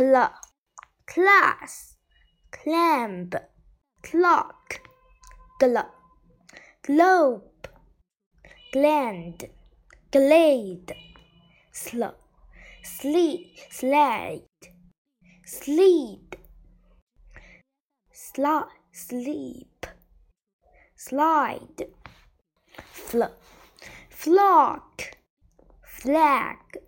[0.00, 0.30] cl
[1.06, 1.96] class.
[2.50, 3.34] Clamp.
[4.02, 4.80] Clock.
[5.60, 5.76] Gl
[6.82, 7.68] globe.
[8.72, 9.44] Gland.
[10.10, 10.94] Glade.
[11.70, 12.04] Sl
[12.82, 13.58] sleep.
[13.70, 14.46] Slide.
[15.44, 16.36] Sleep.
[18.10, 19.86] Slide sleep.
[20.96, 21.80] Slide.
[22.90, 23.24] Fl
[24.08, 25.02] flock.
[25.82, 26.80] Flag.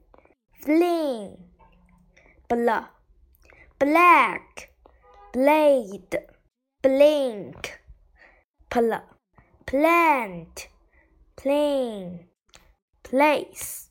[0.63, 1.37] Fling.
[2.49, 3.02] Bl
[3.83, 4.71] black.
[5.33, 6.17] Blade.
[6.83, 7.81] Blink.
[8.71, 9.01] Pl
[9.67, 10.69] plant.
[11.37, 12.27] Plane
[13.03, 13.91] place.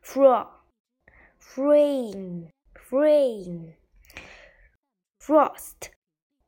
[0.00, 0.46] Fro
[1.38, 2.48] frame.
[2.74, 3.74] Frame.
[5.20, 5.90] Frost.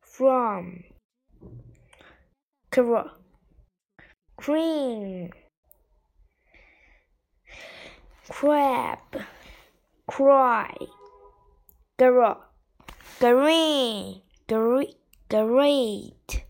[0.01, 0.83] From.
[2.71, 2.97] Cr
[4.35, 5.29] cream.
[8.29, 9.21] Crab.
[10.07, 10.75] Cry.
[11.99, 12.46] Gr
[13.19, 14.95] green great.
[15.29, 16.45] Great.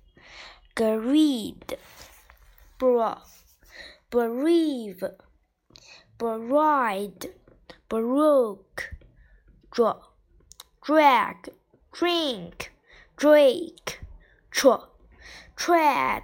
[0.75, 1.77] Greed
[2.77, 3.21] bra
[4.11, 5.03] bereave
[6.17, 7.27] bride.
[7.89, 8.95] Baroque
[9.71, 9.99] draw
[10.83, 11.49] drag.
[11.93, 12.71] Drink.
[13.15, 13.99] Drake.
[14.51, 14.75] Tr
[15.55, 16.23] tread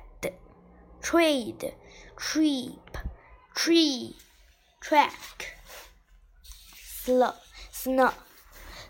[1.01, 1.73] trade.
[2.17, 2.97] Treep.
[3.55, 4.15] Tree.
[4.81, 5.57] Track.
[6.75, 7.23] Sl
[7.71, 8.09] sn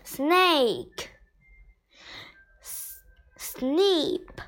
[0.04, 1.13] snake
[3.56, 4.40] sneep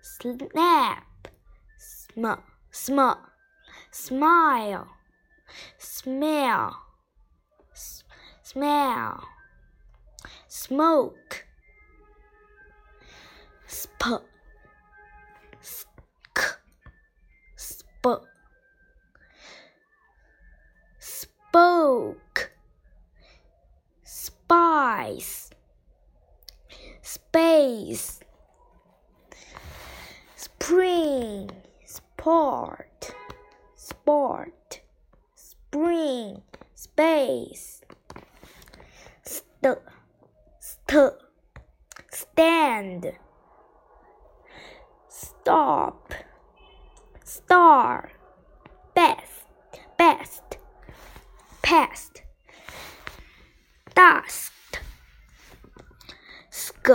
[0.00, 1.28] snap.
[1.76, 2.26] Sm
[2.70, 3.00] sm
[3.90, 4.88] smile.
[5.78, 6.76] Smell.
[8.42, 9.24] Smell.
[10.48, 11.46] Smoke.
[13.66, 14.22] Sp
[15.60, 16.40] sk
[17.56, 18.04] sp
[20.98, 22.52] spoke.
[24.02, 25.50] Spice.
[27.02, 28.23] Space
[30.64, 31.50] spring
[31.84, 33.12] sport
[33.76, 34.80] sport
[35.34, 36.40] spring
[36.74, 37.82] space
[39.22, 39.76] st
[40.58, 41.12] st
[42.10, 43.12] stand
[45.06, 46.14] stop
[47.22, 48.12] star
[48.94, 49.44] best
[49.98, 50.56] best
[51.60, 52.22] past
[53.94, 54.80] dust
[56.50, 56.88] sk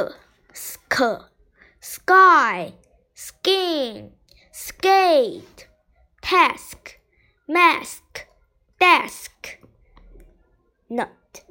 [0.53, 1.03] sk
[1.79, 2.73] sky
[3.19, 4.11] skin,
[4.49, 5.67] skate,
[6.21, 6.99] task,
[7.49, 8.27] mask,
[8.79, 9.59] desk,
[10.89, 11.43] nut,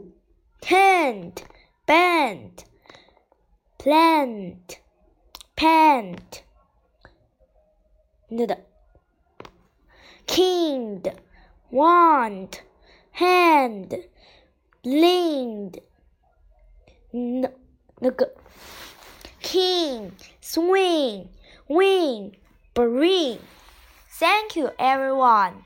[0.63, 1.45] tent,
[1.87, 2.65] band,
[3.79, 4.79] plant,
[5.57, 6.43] pant,
[8.33, 8.57] nd,
[10.27, 11.13] kind,
[11.71, 12.63] wand,
[13.13, 14.09] hand,
[14.83, 15.83] blind,
[17.13, 17.53] n,
[18.01, 18.33] 那个。
[19.49, 21.27] King swing
[21.69, 22.37] win
[22.75, 23.39] bring.
[24.11, 25.65] Thank you everyone